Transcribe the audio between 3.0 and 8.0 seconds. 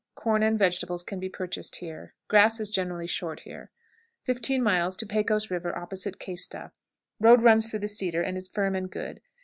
short here. 15. Pecos River opposite Questa. Road runs through the